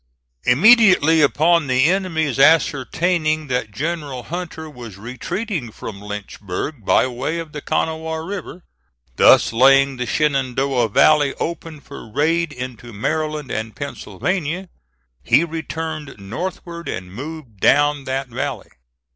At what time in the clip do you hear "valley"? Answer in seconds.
10.89-11.35, 18.27-18.69